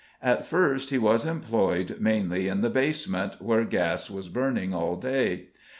[0.23, 5.49] At first he was employed mainly in the basement, where gas was burning all day.